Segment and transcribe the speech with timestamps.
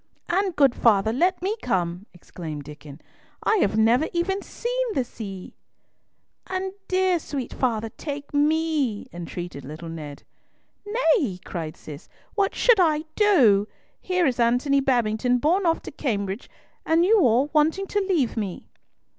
[0.29, 3.01] "And, good father, let me come," exclaimed Diccon;
[3.43, 5.53] "I have never even seen the sea!"
[6.47, 10.23] "And dear, sweet father, take me," entreated little Ned.
[10.87, 13.67] "Nay," cried Cis, "what should I do?
[14.01, 16.49] Here is Antony Babington borne off to Cambridge,
[16.83, 18.71] and you all wanting to leave me."